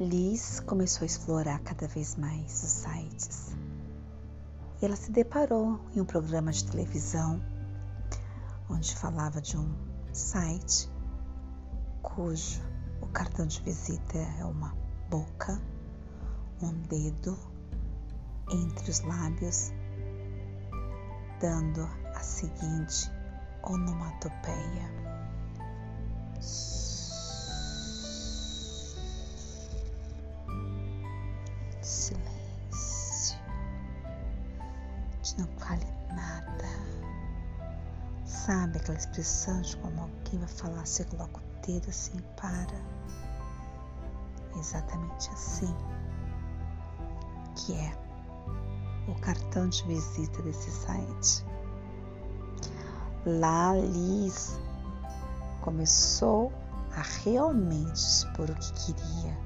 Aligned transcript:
Liz 0.00 0.60
começou 0.60 1.02
a 1.02 1.06
explorar 1.06 1.58
cada 1.60 1.88
vez 1.88 2.14
mais 2.16 2.62
os 2.62 2.70
sites. 2.70 3.56
Ela 4.80 4.94
se 4.94 5.10
deparou 5.10 5.80
em 5.94 6.00
um 6.00 6.04
programa 6.04 6.52
de 6.52 6.64
televisão 6.64 7.42
onde 8.70 8.94
falava 8.94 9.40
de 9.40 9.56
um 9.56 9.74
site 10.12 10.88
cujo 12.02 12.60
o 13.00 13.06
cartão 13.08 13.46
de 13.46 13.60
visita 13.62 14.18
é 14.18 14.44
uma 14.44 14.74
boca, 15.08 15.60
um 16.62 16.72
dedo 16.82 17.36
entre 18.50 18.90
os 18.90 19.00
lábios, 19.00 19.72
dando 21.40 21.82
a 22.14 22.20
seguinte 22.20 23.10
onomatopeia. 23.62 25.07
Não 35.36 35.46
fale 35.58 35.86
nada. 36.14 36.64
Sabe 38.24 38.78
aquela 38.78 38.98
expressão 38.98 39.60
de 39.60 39.76
como 39.78 40.00
alguém 40.00 40.38
vai 40.38 40.48
falar, 40.48 40.86
você 40.86 41.04
coloca 41.04 41.38
o 41.38 41.66
dedo 41.66 41.88
assim, 41.90 42.18
para. 42.36 42.98
Exatamente 44.56 45.30
assim 45.30 45.74
que 47.58 47.74
é 47.74 47.92
o 49.08 49.14
cartão 49.20 49.68
de 49.68 49.82
visita 49.84 50.42
desse 50.42 50.70
site. 50.70 51.44
Lá 53.26 53.74
Liz 53.74 54.58
começou 55.60 56.52
a 56.94 57.02
realmente 57.24 57.96
expor 57.96 58.50
o 58.50 58.54
que 58.54 58.72
queria 58.72 59.38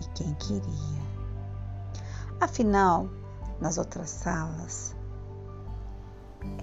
e 0.00 0.04
quem 0.14 0.34
queria. 0.34 1.02
Afinal, 2.40 3.08
nas 3.60 3.78
outras 3.78 4.10
salas, 4.10 4.96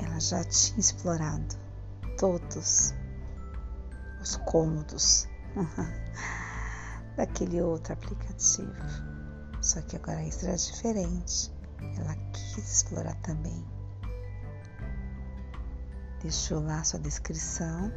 ela 0.02 0.19
já 0.19 0.44
tinha 0.44 0.80
explorado 0.80 1.58
todos 2.17 2.94
os 4.22 4.35
cômodos 4.38 5.27
daquele 7.16 7.61
outro 7.61 7.94
aplicativo. 7.94 8.73
Só 9.61 9.81
que 9.81 9.95
agora 9.95 10.23
isso 10.23 10.45
era 10.45 10.55
diferente. 10.55 11.52
Ela 11.97 12.16
quis 12.31 12.57
explorar 12.57 13.16
também. 13.22 13.66
Deixou 16.22 16.61
lá 16.61 16.83
sua 16.83 17.00
descrição, 17.00 17.91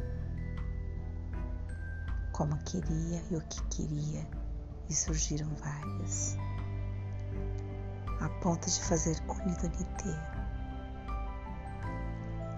como 2.31 2.57
queria 2.63 3.21
e 3.29 3.35
o 3.35 3.41
que 3.41 3.61
queria, 3.63 4.25
e 4.89 4.95
surgiram 4.95 5.49
várias, 5.55 6.37
a 8.21 8.29
ponto 8.41 8.69
de 8.69 8.81
fazer 8.81 9.21
unidade 9.27 9.83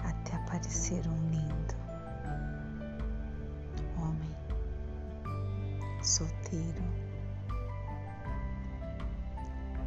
até 0.05 0.35
aparecer 0.35 1.05
um 1.07 1.29
lindo 1.29 1.75
homem 3.97 4.35
solteiro, 6.03 6.83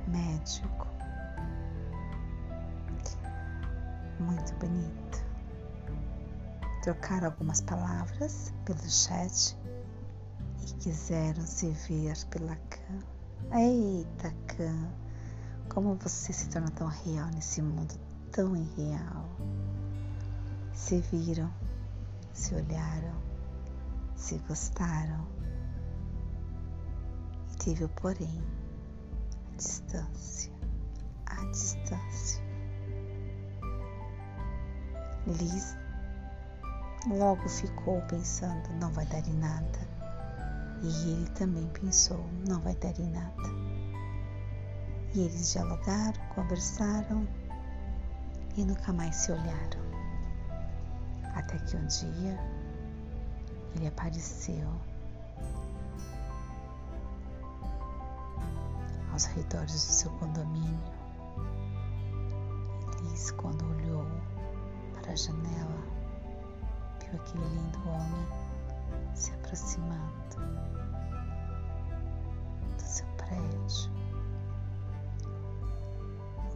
médico, 0.08 0.86
muito 4.18 4.54
bonito. 4.56 5.28
Trocaram 6.82 7.26
algumas 7.26 7.60
palavras 7.60 8.52
pelo 8.64 8.88
chat 8.88 9.56
e 10.62 10.72
quiseram 10.74 11.42
se 11.42 11.70
ver 11.70 12.16
pela 12.30 12.56
cama. 12.56 13.18
Eita, 13.52 14.34
cam, 14.46 14.90
como 15.68 15.94
você 15.96 16.32
se 16.32 16.48
torna 16.48 16.70
tão 16.70 16.86
real 16.86 17.28
nesse 17.34 17.62
mundo 17.62 17.94
tão 18.32 18.56
irreal. 18.56 19.24
Se 20.78 21.00
viram, 21.00 21.52
se 22.32 22.54
olharam, 22.54 23.20
se 24.14 24.38
gostaram. 24.48 25.26
E 27.52 27.56
teve 27.56 27.84
o 27.84 27.88
porém, 27.90 28.42
a 29.52 29.56
distância, 29.56 30.52
a 31.26 31.44
distância. 31.50 32.42
Liz 35.26 35.76
logo 37.08 37.46
ficou 37.48 38.00
pensando, 38.02 38.68
não 38.80 38.90
vai 38.92 39.04
dar 39.06 39.26
em 39.28 39.34
nada. 39.34 39.80
E 40.80 41.10
ele 41.10 41.28
também 41.30 41.68
pensou, 41.70 42.24
não 42.48 42.60
vai 42.60 42.74
dar 42.76 42.98
em 42.98 43.10
nada. 43.10 43.48
E 45.12 45.20
eles 45.20 45.52
dialogaram, 45.52 46.24
conversaram 46.34 47.28
e 48.56 48.64
nunca 48.64 48.92
mais 48.92 49.16
se 49.16 49.32
olharam. 49.32 49.87
Até 51.38 51.56
que 51.60 51.76
um 51.76 51.86
dia 51.86 52.36
ele 53.76 53.86
apareceu 53.86 54.68
aos 59.12 59.24
redores 59.26 59.72
do 59.72 59.92
seu 59.92 60.10
condomínio. 60.18 60.92
Liz, 63.02 63.30
quando 63.30 63.64
olhou 63.70 64.04
para 65.00 65.12
a 65.12 65.16
janela, 65.16 65.78
viu 67.00 67.20
aquele 67.20 67.44
lindo 67.44 67.88
homem 67.88 69.14
se 69.14 69.30
aproximando 69.30 70.36
do 72.76 72.82
seu 72.82 73.06
prédio. 73.16 73.92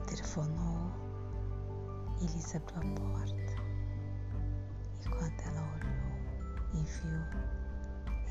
Telefonou 0.09 0.91
e 2.21 2.27
Liz 2.27 2.57
abriu 2.57 2.79
a 2.79 3.01
porta. 3.01 3.62
Viu, 7.01 7.21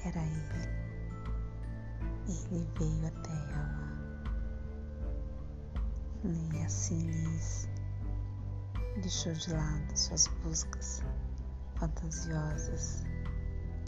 era 0.05 0.22
ele. 0.23 0.81
Ele 2.27 2.67
veio 2.77 3.07
até 3.07 3.31
ela. 3.53 3.91
E 6.23 6.63
assim 6.63 7.07
Liz 7.07 7.67
deixou 9.01 9.33
de 9.33 9.53
lado 9.53 9.97
suas 9.97 10.27
buscas 10.44 11.01
fantasiosas, 11.75 13.03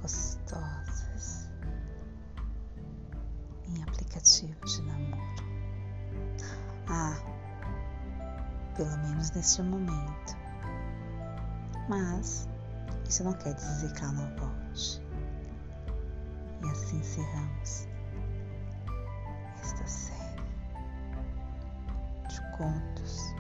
gostosas 0.02 1.50
em 3.68 3.84
aplicativos 3.84 4.76
de 4.78 4.82
namoro. 4.82 5.22
Ah, 6.88 7.16
pelo 8.76 8.98
menos 8.98 9.32
neste 9.32 9.62
momento. 9.62 10.36
Mas 11.88 12.48
isso 13.08 13.24
não 13.24 13.34
quer 13.34 13.54
dizer 13.54 13.94
que 13.94 14.04
ela 14.04 14.14
não 14.14 14.36
volte. 14.38 14.63
E 14.74 16.66
assim 16.72 16.98
encerramos 16.98 17.88
esta 19.62 19.86
série 19.86 20.42
de 22.28 22.42
contos 22.58 23.36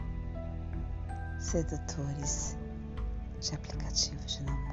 sedutores 1.39 2.55
de 3.39 3.55
aplicativos 3.55 4.37
de 4.37 4.43
namoro. 4.43 4.72